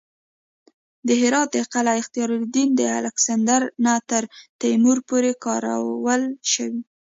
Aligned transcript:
د 1.07 1.09
هرات 1.21 1.49
د 1.53 1.57
قلعه 1.73 1.99
اختیارالدین 2.01 2.69
د 2.79 2.81
الکسندر 2.99 3.61
نه 3.85 3.93
تر 4.09 4.23
تیمور 4.61 4.97
پورې 5.09 5.31
کارول 5.45 6.21
شوې 6.51 6.81